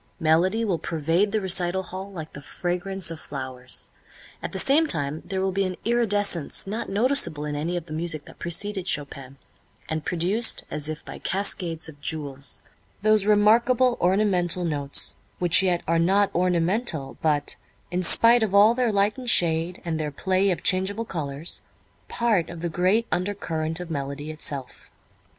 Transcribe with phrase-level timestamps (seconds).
[0.19, 3.87] Melody will pervade the recital hall like the fragrance of flowers.
[4.41, 7.93] At the same time there will be an iridescence not noticeable in any of the
[7.93, 9.37] music that preceded Chopin,
[9.87, 12.63] and produced as if by cascades of jewels
[13.03, 17.55] those remarkable ornamental notes which yet are not ornamental, but,
[17.91, 21.61] in spite of all their light and shade, and their play of changeable colors,
[22.07, 24.89] part of the great undercurrent of melody itself.